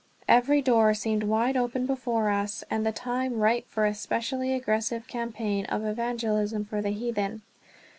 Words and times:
Every 0.27 0.63
door 0.63 0.95
seemed 0.95 1.21
wide 1.25 1.55
open 1.55 1.85
before 1.85 2.29
us, 2.31 2.63
and 2.71 2.83
the 2.83 2.91
time 2.91 3.39
ripe 3.39 3.67
for 3.67 3.85
a 3.85 3.93
specially 3.93 4.51
aggressive 4.51 5.05
campaign 5.05 5.65
of 5.67 5.85
evangelism 5.85 6.65
for 6.65 6.81
the 6.81 6.89
heathen. 6.89 7.43